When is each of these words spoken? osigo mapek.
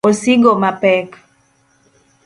osigo 0.09 0.51
mapek. 0.61 1.09